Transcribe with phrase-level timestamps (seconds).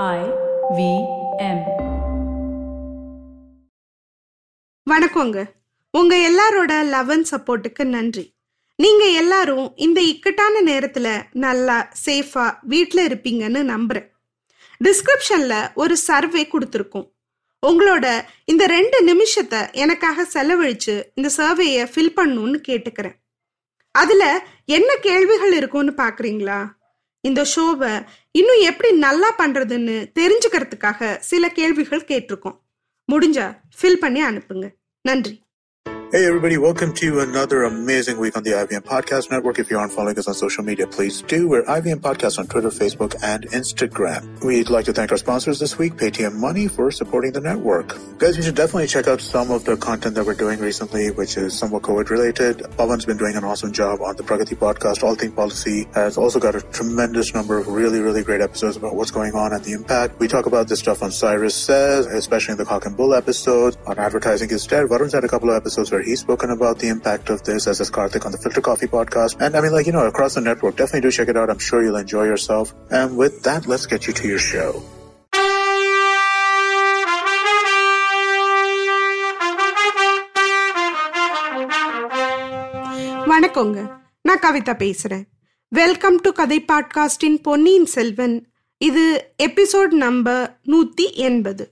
[0.00, 0.20] I
[0.76, 0.90] V
[1.36, 1.64] M
[4.90, 5.44] வணக்கங்க.
[5.90, 8.34] உங்க எல்லாரோட லவ் அண்ட் சப்போர்ட்டுக்கு நன்றி.
[8.76, 14.08] நீங்க எல்லாரும் இந்த இக்கட்டான நேரத்துல நல்லா சேஃபா வீட்டில் இருப்பீங்கன்னு நம்புறேன்.
[14.84, 17.12] டிஸ்கிரிப்ஷன்ல ஒரு சர்வே கொடுத்துருக்கோம்.
[17.66, 23.16] உங்களோட இந்த ரெண்டு நிமிஷத்தை எனக்காக செலவழிச்சு இந்த சர்வேயை ஃபில் பண்ணணும்னு கேட்டுக்கிறேன்.
[23.90, 26.66] அதுல என்ன கேள்விகள் இருக்கும்னு பாக்குறீங்களா?
[27.22, 32.60] இந்த ஷோவை இன்னும் எப்படி நல்லா பண்றதுன்னு தெரிஞ்சுக்கிறதுக்காக சில கேள்விகள் கேட்டிருக்கோம்.
[33.12, 34.68] முடிஞ்சா ஃபில் பண்ணி அனுப்புங்க.
[35.00, 35.41] நன்றி.
[36.12, 39.58] Hey everybody, welcome to another amazing week on the IVM Podcast Network.
[39.58, 41.48] If you aren't following us on social media, please do.
[41.48, 44.44] We're IVM Podcast on Twitter, Facebook, and Instagram.
[44.44, 47.96] We'd like to thank our sponsors this week, Paytm Money, for supporting the network.
[48.18, 51.38] Guys, you should definitely check out some of the content that we're doing recently, which
[51.38, 52.58] is somewhat COVID related.
[52.76, 55.02] Pavan's been doing an awesome job on the Pragati podcast.
[55.02, 58.96] All Thing Policy has also got a tremendous number of really, really great episodes about
[58.96, 60.20] what's going on at the impact.
[60.20, 63.78] We talk about this stuff on Cyrus Says, especially in the Cock and Bull episodes.
[63.86, 67.29] On Advertising Instead, Varun's had a couple of episodes where he's spoken about the impact
[67.29, 69.39] of this, as is Karthik on the Filter Coffee podcast.
[69.39, 71.49] And I mean, like, you know, across the network, definitely do check it out.
[71.49, 72.73] I'm sure you'll enjoy yourself.
[72.89, 74.83] And with that, let's get you to your show.
[83.27, 83.79] வணக்கங்க
[84.21, 85.25] நான் கவிதா பேசுறேன்
[85.71, 91.65] welcome to கதை பாட்காஸ்டின் பொன்னியின் செல்வன் இது episode number நூத்தி எண்பது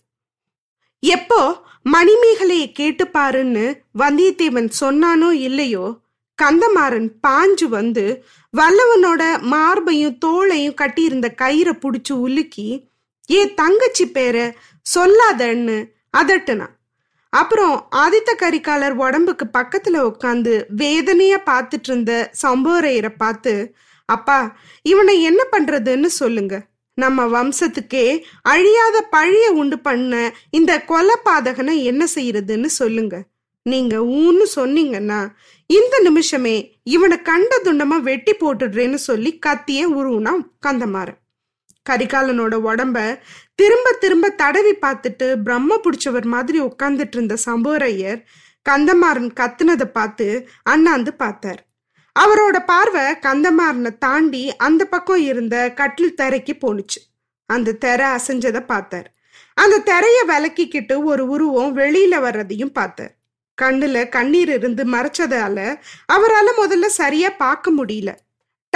[0.99, 6.00] எப்போ மணிமேகலையை கேட்டு பாருன்னு வந்தியத்தேவன் சொன்னானோ இல்லையோ?
[6.38, 12.88] கந்தமாறன் பாஞ்சு வந்து வல்லவனோட மார்பையும் தோளையும் கட்டியிருந்த கயிறை புடிச்சு உலுக்கி
[13.30, 14.52] ஏ தங்கச்சி பேரை
[14.96, 16.78] சொல்லாதன்னு அதட்டுனான்
[17.32, 23.74] அப்புறம் ஆதித்த கரிகாலர் உடம்புக்கு பக்கத்துல உட்காந்து வேதனையா பார்த்துட்டு இருந்த சம்போரையரை பார்த்து
[24.06, 26.68] அப்பா இவனை என்ன பண்றதுன்னு சொல்லுங்க.
[26.94, 33.22] நம்ம வம்சத்துக்கே அழியாத பழிய உண்டு பண்ண இந்த கொலபாதகனை என்ன செய்யறதுன்னு சொல்லுங்க.
[33.62, 35.28] நீங்க ஊன்னு சொன்னீங்கன்னா
[35.66, 40.32] இந்த நிமிஷமே இவனை கண்ட துண்டமா வெட்டி போட்டுடுறேன்னு சொல்லி கத்திய உருவுனா
[40.66, 41.08] கந்தமாற
[41.90, 43.20] கரிகாலனோட உடம்ப
[43.54, 48.20] திரும்ப திரும்ப தடவி பார்த்துட்டு பிரம்ம பிடிச்சவர் மாதிரி உட்கார்ந்துட்டு இருந்த சம்போரையர்
[48.68, 51.60] கந்தமாறன் கத்துனதை பார்த்து அண்ணாந்து பார்த்தார்.
[52.18, 57.00] அவரோட பார்வை கந்தமாறனை தாண்டி அந்த பக்கம் இருந்த கட்டில் திரைக்கு போணுச்சு.
[57.46, 59.14] அந்த திரை அசைஞ்சதை பார்த்தார்.
[59.54, 63.14] அந்த திரைய விலக்கிக்கிட்டு ஒரு உருவம் வெளியில வர்றதையும் பார்த்தார்.
[63.62, 68.10] கண்ணுல கண்ணீர் இருந்து மறைச்சதால அவரால் முதல்ல சரியா பார்க்க முடியல.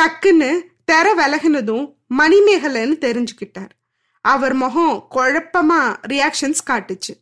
[0.00, 3.72] டக்குன்னு தெர விலகினதும் மணிமேகலைன்னு தெரிஞ்சுக்கிட்டார்.
[4.20, 7.14] அவர் முகம் குழப்பமா ரியாக்ஷன்ஸ் காட்டுச்சு.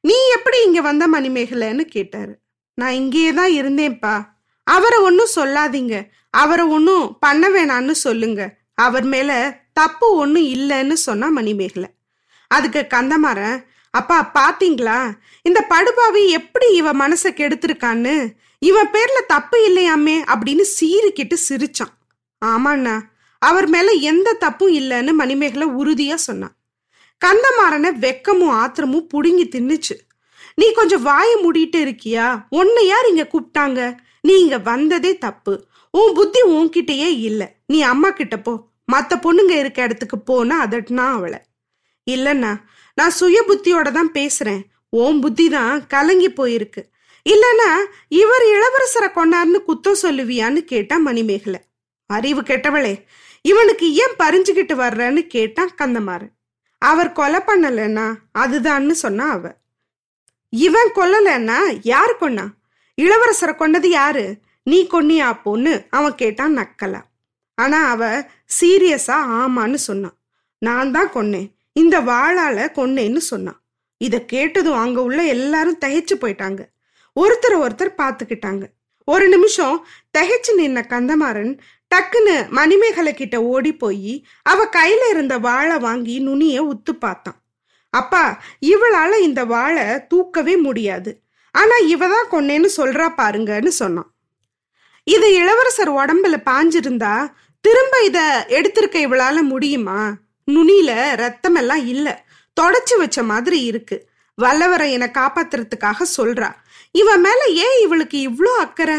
[0.00, 2.38] நீ எப்படி இங்க வந்த மணிமேகலைன்னு கேட்டாரு.
[2.74, 4.16] நான் இங்கேயே தான் இருந்தேன்ப்பா.
[4.66, 5.94] அவரை ஒன்றும் சொல்லாதீங்க.
[6.30, 8.56] அவரை ஒன்றும் பண்ண வேணான்னு சொல்லுங்க.
[8.74, 9.30] அவர் மேல
[9.72, 11.88] தப்பு ஒன்றும் இல்லைன்னு சொன்னா மணிமேகலை.
[12.48, 15.12] அதுக்கு கந்தமாறன் அப்பா பாத்தீங்களா?
[15.42, 18.30] இந்த படுபாவி எப்படி இவ மனசை கெடுத்திருக்கான்னு?
[18.58, 20.16] இவன் பேர்ல தப்பு இல்லையாமே?
[20.34, 21.94] அப்படின்னு சீறிக்கிட்டு சிரிச்சான்.
[22.44, 23.00] ஆமாண்ணா
[23.38, 26.54] அவர் மேல எந்த தப்பும் இல்லைன்னு மணிமேகலை உறுதியா சொன்னான்.
[27.24, 29.96] கந்தமாறனை வெக்கமும் ஆத்திரமும் புடுங்கி தின்னுச்சு.
[30.54, 32.26] நீ கொஞ்சம் வாய மூடிட்டு இருக்கியா?
[32.48, 33.80] உன்னை யார் இங்க கூப்பிட்டாங்க?
[34.26, 35.54] நீ இங்க வந்ததே தப்பு.
[35.90, 37.42] உன் புத்தி உன்கிட்டயே இல்ல.
[37.66, 38.52] நீ அம்மா கிட்ட போ.
[38.92, 41.40] மத்த பொண்ணுங்க இருக்க இடத்துக்கு போனா அதட்டுனா அவளை.
[42.10, 42.52] இல்லைண்ணா
[42.98, 44.62] நான் சுய புத்தியோட தான் பேசுறேன்.
[44.88, 46.82] ஓம் புத்தி தான் கலங்கி போயிருக்கு.
[47.26, 47.70] இல்லனா
[48.08, 51.60] இவர் இளவரசரை கொண்டாருன்னு குத்தம் சொல்லுவியான்னு கேட்டா மணிமேகலை.
[52.10, 52.92] அறிவு கெட்டவளே
[53.42, 56.32] இவனுக்கு ஏன் பறிஞ்சுக்கிட்டு வர்றன்னு கேட்டான் கந்தமாறன்.
[56.82, 58.06] அவர் கொலை பண்ணலன்னா
[58.38, 59.52] அதுதான்னு சொன்னா அவ.
[60.52, 62.44] இவன் கொல்லலன்னா யார் கொன்னா?
[63.02, 64.38] இளவரசரை கொண்டது யாரு?
[64.62, 67.00] நீ கொன்னியா அப்போன்னு அவன் கேட்டான் நக்கலா.
[67.54, 68.28] ஆனா அவ
[68.60, 70.16] சீரியஸா ஆமான்னு சொன்னான்.
[70.58, 71.52] நான் தான் கொன்னேன்.
[71.72, 73.62] இந்த வாழால கொன்னேன்னு சொன்னான்.
[73.98, 76.62] இத கேட்டதும் அங்க உள்ள எல்லாரும் தகைச்சு போயிட்டாங்க.
[77.16, 78.64] ஒருத்தர் ஒருத்தர் பார்த்துக்கிட்டாங்க
[79.04, 79.86] ஒரு நிமிஷம்
[80.18, 81.58] தகைச்சு நின்ன கந்தமாறன்
[81.94, 87.38] டக்குன்னு மணிமேகலை கிட்ட ஓடி போய் அவ கையில இருந்த வாழை வாங்கி நுனிய உத்து பார்த்தான்.
[87.90, 91.22] அப்பா இவளால இந்த வாழை தூக்கவே முடியாது.
[91.56, 94.10] ஆனா இவதான் கொன்னேன்னு சொல்றா பாருங்கன்னு சொன்னான்.
[95.06, 97.14] இது இளவரசர் உடம்புல பாஞ்சிருந்தா
[97.64, 100.00] திரும்ப இத எடுத்திருக்க இவளால முடியுமா?
[100.48, 102.08] நுனியில ரத்தம் எல்லாம் இல்ல.
[102.56, 103.96] தொடச்சு வச்ச மாதிரி இருக்கு.
[104.38, 106.50] வல்லவரை என்னை காப்பாத்துறதுக்காக சொல்றா.
[106.94, 108.98] இவன் மேல ஏன் இவளுக்கு இவ்ளோ அக்கறை?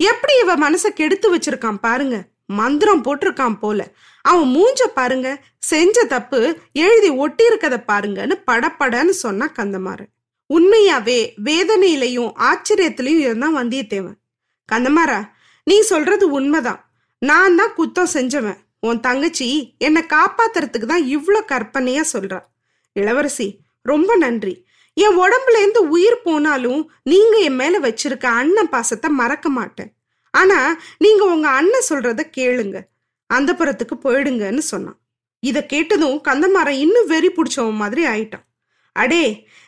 [0.00, 2.16] எப்படி இவ மனச கெடுத்து வச்சிருக்கான் பாருங்க.
[2.52, 3.80] மந்திரம் போட்டிருக்கான் போல.
[4.24, 5.28] அவன் மூஞ்ச பாருங்க.
[5.62, 6.40] செஞ்ச தப்பு
[6.72, 10.10] எழுதி ஒட்டி இருக்கத பாருங்கன்னு படப்படன்னு சொன்னா கந்தமாறன்.
[10.54, 14.18] உண்மையாவே வேதனையிலையும் ஆச்சரியத்திலையும் இருந்தான் வந்தியத்தேவன்.
[14.72, 15.20] கந்தமாரா
[15.62, 16.80] நீ சொல்றது உண்மைதான்.
[17.22, 18.58] நான் தான் குத்தம் செஞ்சவன்.
[18.80, 19.48] உன் தங்கச்சி
[19.78, 22.40] என்னை காப்பாத்துறதுக்கு தான் இவ்வளோ கற்பனையா சொல்றா.
[22.92, 23.48] இளவரசி
[23.82, 24.54] ரொம்ப நன்றி.
[24.96, 29.90] என் உடம்புல இருந்து உயிர் போனாலும் நீங்க என் மேல வச்சிருக்க அண்ணன் பாசத்தை மறக்க மாட்டேன்.
[30.30, 30.58] ஆனா
[30.98, 32.78] நீங்க உங்க அண்ணன் சொல்றத கேளுங்க.
[33.30, 34.98] அந்த புறத்துக்கு போயிடுங்கன்னு சொன்னான்.
[35.42, 38.44] இத கேட்டதும் கந்தமாரன் இன்னும் வெறி பிடிச்சவன் மாதிரி ஆயிட்டான்.
[38.92, 39.24] அடே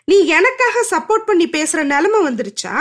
[0.08, 2.74] நீ எனக்காக சப்போர்ட் பண்ணி பேசுற நிலைமை வந்துருச்சா?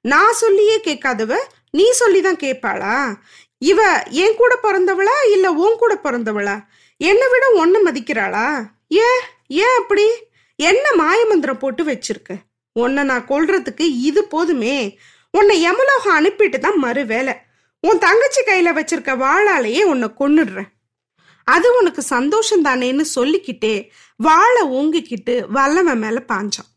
[0.00, 1.34] நான் சொல்லியே கேட்காதவ
[1.70, 2.96] நீ சொல்லிதான் கேட்பாளா?
[3.58, 6.56] இவ என் கூட பிறந்தவளா இல்ல உன் கூட பிறந்தவளா?
[7.00, 8.46] என்னை விட ஒன்னு மதிக்கிறாளா?
[8.94, 9.08] ஏ
[9.46, 10.06] ஏன் அப்படி?
[10.58, 12.32] என்ன மாயமந்திரம் போட்டு வச்சிருக்க?
[12.72, 14.76] உன்னை நான் கொல்றதுக்கு இது போதுமே.
[15.30, 17.34] உன்னை யமலோகம் அனுப்பிட்டு தான் மறு வேலை.
[17.80, 20.70] உன் தங்கச்சி கையில வச்சிருக்க வாழாலேயே உன்னை கொன்னுடுறேன்.
[21.44, 26.70] அது உனக்கு சந்தோஷம் தானேன்னு சொல்லிக்கிட்டே வாழை ஓங்கிக்கிட்டு வல்லவன் மேல பாஞ்சான்.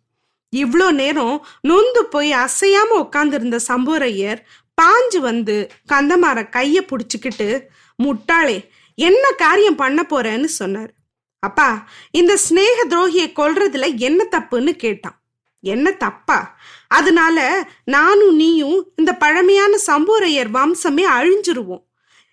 [0.56, 4.40] இவ்வளோ நேரம் நொந்து போய் அசையாம உட்காந்துருந்த சம்புரையர்
[4.82, 7.62] பாஞ்சு வந்து கந்தமார கைய புடிச்சுக்கிட்டு
[8.04, 10.92] முட்டாளே என்ன காரியம் பண்ண போறேன்னு சொன்னார்.
[11.40, 15.18] அப்பா இந்த சிநேக துரோகியை கொல்றதுல என்ன தப்புன்னு கேட்டான்.
[15.62, 16.58] என்ன தப்பா?
[16.88, 21.84] அதனால நானும் நீயும் இந்த பழமையான சம்பூரையர் வம்சமே அழிஞ்சிருவோம்.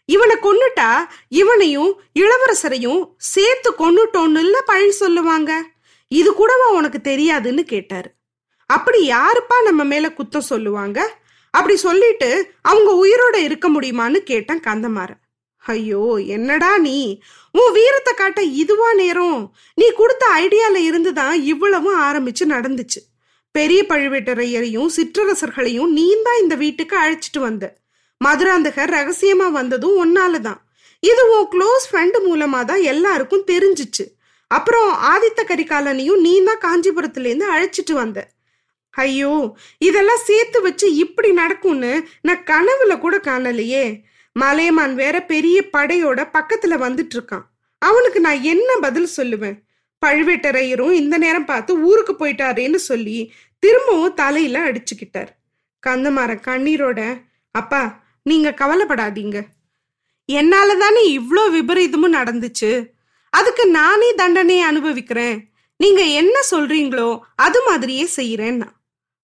[0.07, 0.97] இவனை கொன்னுட்டா
[1.29, 5.63] இவனையும் இளவரசரையும் சேர்த்து கொன்னுட்டோன்னு இல்ல பழி சொல்லுவாங்க.
[6.09, 8.15] இது கூடவா உனக்கு தெரியாதுன்னு கேட்டாரு.
[8.67, 11.17] அப்படி யாருப்பா நம்ம மேல குத்தம் சொல்லுவாங்க?
[11.51, 15.21] அப்படி சொல்லிட்டு அவங்க உயிரோட இருக்க முடியுமான்னு கேட்டான் கந்தமாறன்.
[15.59, 17.23] ஐயோ என்னடா நீ?
[17.51, 19.55] உன் வீரத்தை காட்ட இதுவா நேரம்?
[19.75, 23.01] நீ கொடுத்த ஐடியால இருந்துதான் இவ்வளவும் ஆரம்பிச்சு நடந்துச்சு.
[23.51, 27.84] பெரிய பழுவேட்டரையரையும் சிற்றரசர்களையும் நீ தான் இந்த வீட்டுக்கு அழைச்சிட்டு வந்த.
[28.21, 30.61] மதுராந்தகர் ரகசியமா வந்ததும் ஒன்னாலதான்.
[31.03, 34.05] இது உன் க்ளோஸ் ஃப்ரெண்டு மூலமா தான் எல்லாருக்கும் தெரிஞ்சிச்சு.
[34.51, 38.19] அப்புறம் ஆதித்த கரிகாலனையும் நீ தான் காஞ்சிபுரத்துல இருந்து அழைச்சிட்டு வந்த.
[38.91, 43.85] ஐயோ இதெல்லாம் சேர்த்து வச்சு இப்படி நடக்கும்னு நான் கனவுல கூட காணலையே.
[44.33, 47.45] மலையமான் வேற பெரிய படையோட பக்கத்துல வந்துட்டு இருக்கான்
[47.79, 49.57] அவனுக்கு நான் என்ன பதில் சொல்லுவேன்?
[50.03, 55.31] பழுவேட்டரையரும் இந்த நேரம் பார்த்து ஊருக்கு போயிட்டாரேன்னு சொல்லி திரும்பவும் தலையில அடிச்சுக்கிட்டார்.
[55.83, 57.01] கந்தமார கண்ணீரோட
[57.51, 57.83] அப்பா
[58.27, 59.39] நீங்க கவலைப்படாதீங்க.
[60.29, 62.71] என்னால தானே இவ்வளோ விபரீதமும் நடந்துச்சு.
[63.33, 65.37] அதுக்கு நானே தண்டனையை அனுபவிக்கிறேன்.
[65.81, 68.69] நீங்க என்ன சொல்றீங்களோ அது மாதிரியே செய்யறேன்னா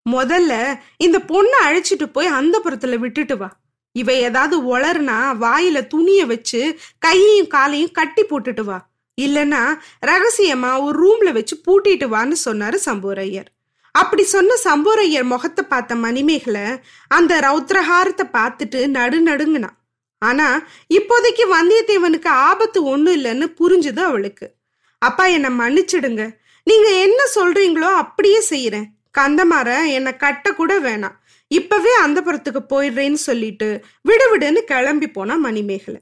[0.06, 0.52] முதல்ல
[0.96, 3.48] இந்த பொண்ணை அழைச்சிட்டு போய் அந்த புறத்துல விட்டுட்டு வா.
[3.96, 6.60] இவ ஏதாவது ஒளர்னா வாயில துணிய வச்சு
[6.98, 8.78] கையையும் காலையும் கட்டி போட்டுட்டு வா.
[9.18, 9.62] இல்லைன்னா
[10.06, 13.48] ரகசியமா ஒரு ரூம்ல வச்சு பூட்டிட்டு வான்னு சொன்னாரு சம்போரையர்
[13.92, 16.76] அப்படி சொன்ன சம்போரையர் முகத்தை பார்த்த மணிமேகலை
[17.08, 19.70] அந்த ரௌத்ரஹாரத்தை பார்த்துட்டு நடு
[20.18, 20.62] ஆனா
[20.94, 24.54] இப்போதைக்கு வந்தியத்தேவனுக்கு ஆபத்து ஒன்றும் இல்லைன்னு புரிஞ்சுது அவளுக்கு.
[24.98, 26.38] அப்பா என்னை மன்னிச்சிடுங்க.
[26.64, 28.84] நீங்க என்ன சொல்றீங்களோ அப்படியே செய்யறேன்.
[29.18, 31.16] கந்தமார என்னை கட்ட கூட வேணாம்.
[31.46, 36.00] இப்பவே அந்த புறத்துக்கு போயிடுறேன்னு சொல்லிட்டு விடுவிடுன்னு கிளம்பி போனா மணிமேகலை.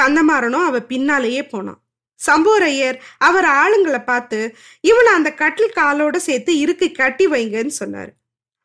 [0.00, 1.85] கந்தமாறனும் அவ பின்னாலேயே போனான்.
[2.26, 8.12] சம்போரையர் அவர் ஆளுங்களை பார்த்து இவனை அந்த கட்டில் காலோட சேர்த்து இருக்கு கட்டி வைங்கன்னு சொன்னார்.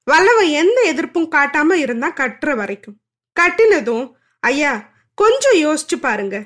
[0.03, 2.98] வல்லவன் எந்த எதிர்ப்பும் காட்டாம இருந்தா கட்டுற வரைக்கும்.
[3.39, 6.44] கட்டினதும் ஐயா கொஞ்சம் யோசிச்சு பாருங்க.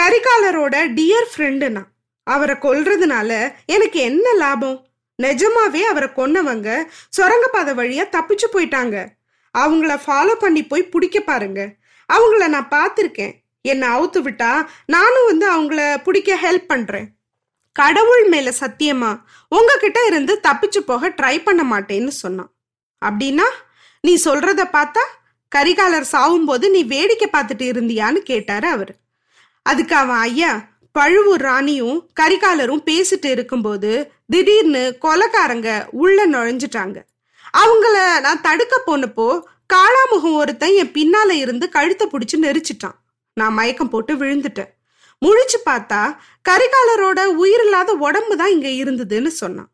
[0.00, 1.82] கரிகாலரோட டியர் ஃப்ரெண்டுனா
[2.24, 4.86] அவரை கொல்றதுனால எனக்கு என்ன லாபம்?
[5.22, 9.06] நிஜமாவே அவரை கொன்னவங்க சுரங்கப்பாதை வழியா தப்பிச்சு போயிட்டாங்க.
[9.58, 11.74] அவங்கள ஃபாலோ பண்ணி போய் பிடிக்க பாருங்க.
[12.12, 13.34] அவங்கள நான் பார்த்துருக்கேன்.
[13.70, 14.52] என்னை அவுத்து விட்டா
[14.86, 17.08] நானும் வந்து அவங்கள பிடிக்க ஹெல்ப் பண்றேன்.
[17.76, 19.10] கடவுள் மேல சத்தியமா
[19.48, 22.50] உங்ககிட்ட இருந்து தப்பிச்சு போக ட்ரை பண்ண மாட்டேன்னு சொன்னான்.
[23.02, 23.46] அப்படின்னா
[24.00, 25.04] நீ சொல்றத பார்த்தா
[25.52, 28.92] கரிகாலர் சாவும்போது நீ வேடிக்கை பார்த்துட்டு இருந்தியான்னு கேட்டாரு அவர்.
[29.66, 30.52] அதுக்கு அவன் ஐயா
[30.92, 33.90] பழுவூர் ராணியும் கரிகாலரும் பேசிட்டு இருக்கும்போது
[34.26, 35.68] திடீர்னு கொலைக்காரங்க
[36.02, 36.98] உள்ள நுழைஞ்சிட்டாங்க.
[37.62, 39.28] அவங்கள நான் தடுக்க போனப்போ
[39.74, 42.96] காளாமுகம் ஒருத்தன் என் பின்னால இருந்து கழுத்தை பிடிச்சி நெரிச்சிட்டான்.
[43.34, 44.70] நான் மயக்கம் போட்டு விழுந்துட்டேன்.
[45.22, 46.00] முழிச்சு பார்த்தா
[46.48, 49.70] கரிகாலரோட உயிரில்லாத உடம்பு தான் இங்க இருந்ததுன்னு சொன்னான்.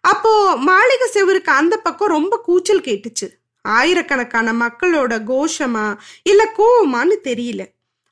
[0.00, 3.28] அப்போ மாளிகை செவருக்கு அந்த பக்கம் ரொம்ப கூச்சல் கேட்டுச்சு.
[3.64, 5.86] ஆயிரக்கணக்கான மக்களோட கோஷமா
[6.22, 7.62] இல்ல கோவமான்னு தெரியல.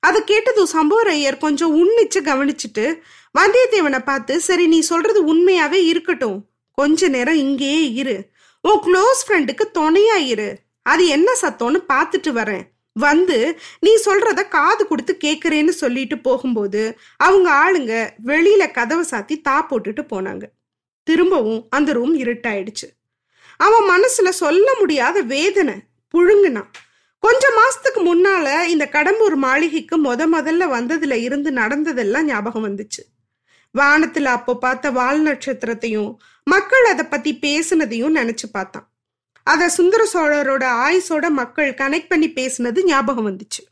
[0.00, 2.84] அதை கேட்டதும் சம்பவரையர் கொஞ்சம் உன்னிச்சு கவனிச்சுட்டு
[3.38, 6.38] வந்தியத்தேவனை பார்த்து சரி நீ சொல்றது உண்மையாவே இருக்கட்டும்.
[6.78, 8.16] கொஞ்ச நேரம் இங்கேயே இரு.
[8.60, 10.48] உன் க்ளோஸ் ஃப்ரெண்டுக்கு துணையா இரு.
[10.82, 12.64] அது என்ன சத்தம்னு பார்த்துட்டு வரேன்.
[12.94, 20.02] வந்து நீ சொல்றத காது கொடுத்து கேக்குறேன்னு சொல்லிட்டு போகும்போது அவங்க ஆளுங்க வெளியில கதவை சாத்தி தா போட்டுட்டு
[20.12, 20.42] போனாங்க.
[21.02, 22.86] திரும்பவும் அந்த ரூம் இருட்டாயிடுச்சு.
[23.56, 25.74] அவன் மனசுல சொல்ல முடியாத வேதனை
[26.14, 26.70] புழுங்குனான்
[27.18, 33.02] கொஞ்ச மாசத்துக்கு முன்னால இந்த கடம்பூர் மாளிகைக்கு முத முதல்ல வந்ததுல இருந்து நடந்ததெல்லாம் ஞாபகம் வந்துச்சு.
[33.78, 38.93] வானத்துல அப்போ பார்த்த வால் நட்சத்திரத்தையும் மக்கள் அதை பத்தி பேசுனதையும் நினைச்சு பார்த்தான்.
[39.46, 43.62] அத சுந்தர சோழரோட ஆயுசோட மக்கள் கனெக்ட் பண்ணி பேசுனது ஞாபகம் வந்துச்சு.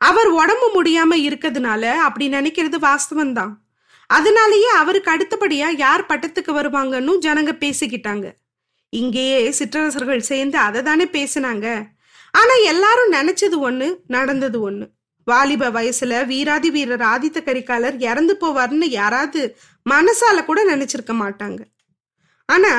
[0.00, 3.52] அவர் உடம்பு முடியாம இருக்கிறதுனால அப்படி நினைக்கிறது வாஸ்தவம் தான்.
[4.06, 8.26] அதனாலேயே அவருக்கு அடுத்தபடியா யார் பட்டத்துக்கு வருவாங்கன்னு ஜனங்க பேசிக்கிட்டாங்க.
[8.92, 11.66] இங்கேயே சிற்றரசர்கள் சேர்ந்து அதை தானே பேசினாங்க.
[12.34, 14.86] ஆனா எல்லாரும் நினைச்சது ஒண்ணு நடந்தது ஒண்ணு.
[15.24, 19.40] வாலிப வயசுல வீராதி வீரர் ஆதித்த கரிகாலர் இறந்து போவார்னு யாராவது
[19.86, 21.60] மனசால கூட நினைச்சிருக்க மாட்டாங்க.
[22.54, 22.72] ஆனா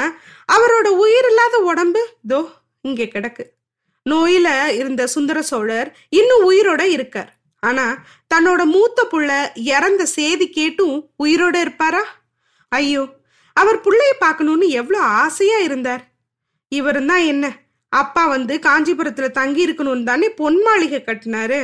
[0.55, 2.01] அவரோட உயிர் இல்லாத உடம்பு
[2.31, 2.39] தோ
[2.87, 3.43] இங்கே கிடக்கு.
[4.05, 4.47] நோயில
[4.79, 7.31] இருந்த சுந்தர சோழர் இன்னும் உயிரோட இருக்கார்.
[7.63, 7.85] ஆனா
[8.33, 9.31] தன்னோட மூத்த புள்ள
[9.73, 12.03] இறந்த செய்தி கேட்டும் உயிரோட இருப்பாரா?
[12.71, 13.03] ஐயோ
[13.55, 16.03] அவர் பிள்ளைய பார்க்கணும்னு எவ்வளோ ஆசையா இருந்தார்.
[16.71, 17.45] இவரும் தான் என்ன?
[17.93, 21.61] அப்பா வந்து காஞ்சிபுரத்துல தங்கி இருக்கணும்னு தானே பொன் மாளிகை கட்டினாரு.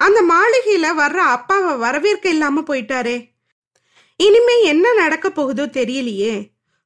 [0.00, 3.16] அந்த மாளிகையில வர்ற அப்பாவை வரவேற்க இல்லாம போயிட்டாரே.
[4.20, 6.34] இனிமே என்ன நடக்க போகுதோ தெரியலையே.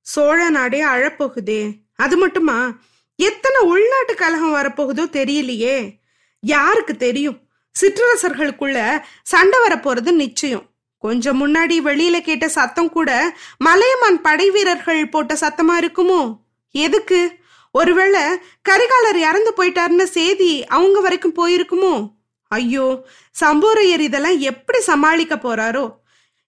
[0.02, 1.78] சோழ நாடே அழப்போகுதே.
[1.96, 2.72] அது மட்டுமா?
[3.16, 5.98] எத்தனை உள்நாட்டு கலகம் வரப்போகுதோ தெரியலையே.
[6.40, 7.38] யாருக்கு தெரியும்?
[7.80, 10.66] சிற்றரசர்களுக்குள்ள சண்டை வரப்போறது நிச்சயம்.
[10.98, 16.38] கொஞ்சம் முன்னாடி வெளியில கேட்ட சத்தம் கூட மலையமான் படை வீரர்கள் போட்ட சத்தமா இருக்குமோ?
[16.70, 17.36] எதுக்கு?
[17.70, 18.20] ஒருவேளை
[18.68, 22.12] கரிகாலர் இறந்து போயிட்டாருன்னு செய்தி அவங்க வரைக்கும் போயிருக்குமோ?
[22.48, 23.06] ஐயோ
[23.40, 25.94] சம்போரையர் இதெல்லாம் எப்படி சமாளிக்க போறாரோ?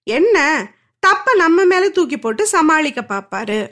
[0.03, 0.67] என்ன?
[1.05, 3.67] தப்ப நம்ம மேல தூக்கி போட்டு சமாளிக்க பாப்பாரு.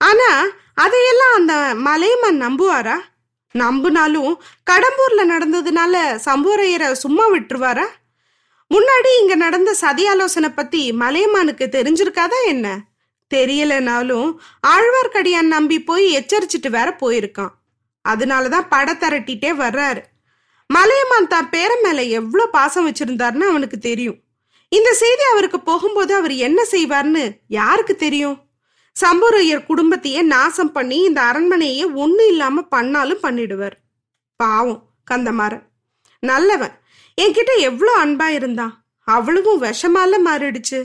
[0.00, 0.28] ஆனா
[0.74, 1.54] அதையெல்லாம் அந்த
[1.86, 2.98] மலையம்மன் நம்புவாரா?
[3.54, 4.34] நம்புனாலும்
[4.70, 5.94] கடம்பூர்ல நடந்ததுனால
[6.26, 7.86] சம்புவரையரை சும்மா விட்டுருவாரா?
[8.70, 12.66] முன்னாடி இங்க நடந்த சதி ஆலோசனை பத்தி மலையமானுக்கு தெரிஞ்சிருக்காதா என்ன?
[13.34, 14.30] தெரியலனாலும்
[14.66, 17.52] ஆழ்வார்க்கடியான் நம்பி போய் எச்சரிச்சிட்டு வேற போயிருக்கான்.
[18.08, 20.02] அதனாலதான் பட திரட்டிட்டே வர்றாரு.
[20.66, 24.21] மலையமான் தான் பேர மேல எவ்வளவு பாசம் வச்சிருந்தாருன்னு அவனுக்கு தெரியும்.
[24.72, 28.50] இந்த செய்தி அவருக்கு போகும்போது அவர் என்ன செய்வார்னு யாருக்கு தெரியும்?
[29.04, 33.72] சம்புரையர் குடும்பத்தையே நாசம் பண்ணி இந்த அரண்மனையே ஒண்ணு இல்லாம பண்ணாலும் பண்ணிடுவார்.
[34.36, 35.62] பாவம் கந்தமாறன்.
[36.18, 36.74] நல்லவன்.
[37.18, 38.84] என்கிட்ட எவ்வளோ அன்பா இருந்தான்.
[39.04, 40.80] அவளுக்கும் விஷமால மாறிடுச்சு.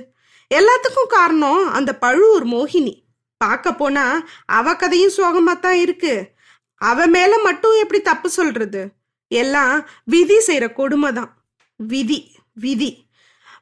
[0.51, 3.05] எல்லாத்துக்கும் காரணம் அந்த பழுவூர் மோகினி.
[3.37, 6.31] பார்க்க போனா அவ கதையும் சோகமா தான் இருக்கு.
[6.75, 8.87] அவ மேல மட்டும் எப்படி தப்பு சொல்றது?
[9.27, 13.06] எல்லாம் விதி செய்யற கொடுமை தான் விதி விதி.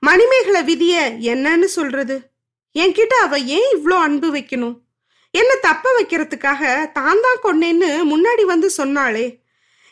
[0.08, 0.96] மணிமேகலை விதிய
[1.34, 2.16] என்னன்னு சொல்றது?
[2.76, 4.76] என்கிட்ட அவ ஏன் இவ்வளோ அன்பு வைக்கணும்?
[5.34, 6.62] என்ன தப்ப வைக்கிறதுக்காக
[6.98, 9.26] தான் தான் கொன்னேன்னு முன்னாடி வந்து சொன்னாளே.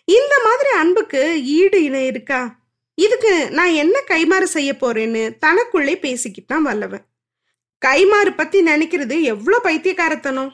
[0.07, 1.21] இந்த மாதிரி அன்புக்கு
[1.57, 2.41] ஈடு இணை இருக்கா?
[2.97, 7.05] இதுக்கு நான் என்ன கைமாறு செய்ய போறேன்னு தனக்குள்ளே பேசிக்கிட்டான் வல்லவன்.
[7.81, 10.51] கைமாறு பத்தி நினைக்கிறது எவ்வளோ பைத்தியக்காரத்தனம்?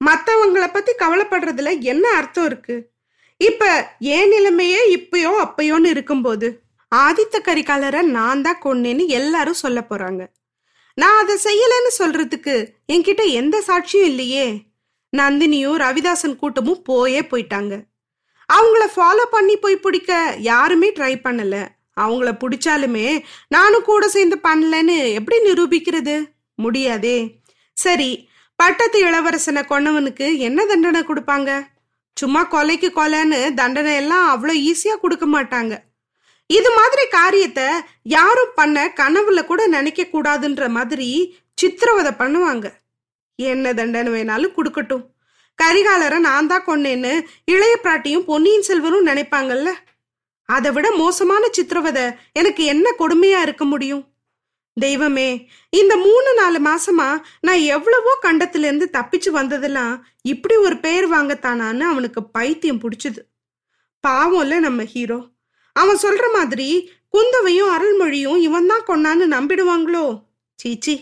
[0.00, 2.76] மற்றவங்களை பத்தி கவலைப்படுறதுல என்ன அர்த்தம் இருக்கு?
[3.40, 3.64] இப்ப
[4.16, 6.48] ஏன் நிலைமையே இப்பயோ அப்பயோன்னு இருக்கும்போது
[6.92, 10.26] ஆதித்த கரிகாலரை நான் தான் கொன்னேன்னு எல்லாரும் சொல்ல போறாங்க.
[10.94, 12.54] நான் அதை செய்யலைன்னு சொல்றதுக்கு
[12.92, 14.46] என்கிட்ட எந்த சாட்சியும் இல்லையே.
[15.16, 17.74] நந்தினியும் ரவிதாசன் கூட்டமும் போயே போயிட்டாங்க.
[18.52, 21.56] அவங்கள ஃபாலோ பண்ணி போய் பிடிக்க யாருமே ட்ரை பண்ணல.
[22.00, 26.16] அவங்கள பிடிச்சாலுமே நானும் கூட சேர்ந்து பண்ணலன்னு எப்படி நிரூபிக்கிறது?
[26.54, 27.42] முடியாதே.
[27.72, 31.50] சரி பட்டத்து இளவரசனை கொன்னவனுக்கு என்ன தண்டனை கொடுப்பாங்க?
[32.16, 35.74] சும்மா கொலைக்கு கொலைன்னு தண்டனை எல்லாம் அவ்வளோ ஈஸியா கொடுக்க மாட்டாங்க.
[36.56, 37.68] இது மாதிரி காரியத்தை
[38.16, 41.08] யாரும் பண்ண கனவுல கூட நினைக்க கூடாதுன்ற மாதிரி
[41.60, 42.66] சித்திரவதை பண்ணுவாங்க.
[43.38, 45.04] என்ன தண்டனை வேணாலும் கொடுக்கட்டும்.
[45.58, 47.12] கரிகாலரை நான் தான் கொன்னேன்னு
[47.52, 49.70] இளைய பிராட்டியும் பொன்னியின் செல்வனும் நினைப்பாங்கல்ல?
[50.48, 54.04] அதை விட மோசமான சித்திரவதை எனக்கு என்ன கொடுமையா இருக்க முடியும்?
[54.76, 55.28] தெய்வமே
[55.70, 57.06] இந்த மூணு நாலு மாசமா
[57.46, 59.94] நான் எவ்வளவோ கண்டத்திலிருந்து தப்பிச்சு வந்ததெல்லாம்
[60.32, 63.20] இப்படி ஒரு பெயர் வாங்கத்தானான்னு அவனுக்கு பைத்தியம் பிடிச்சது.
[64.04, 65.18] பாவம்ல நம்ம ஹீரோ.
[65.80, 66.68] அவன் சொல்ற மாதிரி
[67.14, 70.06] குந்தவையும் அருள்மொழியும் இவன் தான் கொண்டான்னு நம்பிடுவாங்களோ?
[70.54, 70.94] சீச்சி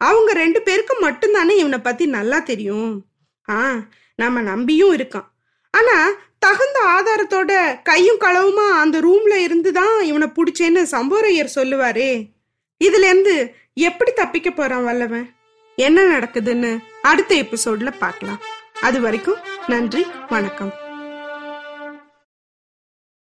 [0.00, 2.92] அவங்க ரெண்டு பேருக்கும் மட்டும்தானே இவனை பத்தி நல்லா தெரியும்.
[3.48, 3.58] ஆ
[4.14, 5.28] நம்ம நம்பியும் இருக்கான்.
[5.74, 5.96] ஆனா
[6.38, 12.12] தகுந்த ஆதாரத்தோட கையும் களவுமா அந்த ரூம்ல இருந்து தான் இவனை பிடிச்சேன்னு சம்போரையர் சொல்லுவாரே.
[12.80, 15.26] இதுல இருந்து எப்படி தப்பிக்க போறான் வல்லவன்?
[15.78, 16.72] என்ன நடக்குதுன்னு
[17.02, 18.40] அடுத்த எபிசோட்ல பார்க்கலாம்.
[18.80, 20.72] அது வரைக்கும் நன்றி வணக்கம்.